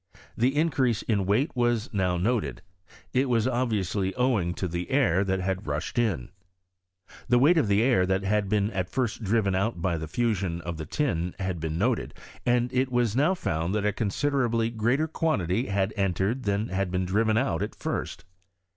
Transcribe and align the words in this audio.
The 0.35 0.55
increase 0.55 1.03
of 1.07 1.27
weight 1.27 1.55
was 1.55 1.93
now 1.93 2.17
noted: 2.17 2.63
it 3.13 3.29
was 3.29 3.47
ob 3.47 3.69
viously 3.71 4.13
owing 4.17 4.55
to 4.55 4.67
the 4.67 4.89
air 4.89 5.23
that 5.23 5.41
had 5.41 5.67
rushed 5.67 5.99
in. 5.99 6.29
Tlie 7.29 7.39
weight 7.39 7.57
of 7.59 7.69
air 7.69 8.07
that 8.07 8.23
had 8.23 8.49
been 8.49 8.71
at 8.71 8.89
first 8.89 9.23
driven 9.23 9.53
out 9.53 9.79
by 9.79 9.99
the 9.99 10.07
fusion 10.07 10.59
of 10.61 10.77
the 10.77 10.87
tin 10.87 11.35
had 11.37 11.59
been 11.59 11.77
noted, 11.77 12.15
and 12.47 12.73
it 12.73 12.91
was 12.91 13.15
now 13.15 13.35
found 13.35 13.75
that 13.75 13.85
a 13.85 13.93
considerably 13.93 14.71
greater 14.71 15.07
quantity 15.07 15.67
had 15.67 15.93
en 15.95 16.15
tered 16.15 16.45
than 16.45 16.69
had 16.69 16.89
been 16.89 17.05
driven 17.05 17.37
out 17.37 17.61
at 17.61 17.75
first. 17.75 18.25